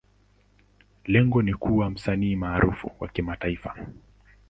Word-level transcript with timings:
Lengo 1.05 1.41
ni 1.41 1.53
kuwa 1.53 1.89
msanii 1.89 2.35
maarufu 2.35 2.91
wa 2.99 3.07
kimataifa. 3.07 3.87